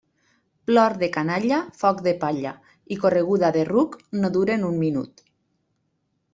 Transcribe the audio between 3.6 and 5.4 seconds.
ruc no duren un minut.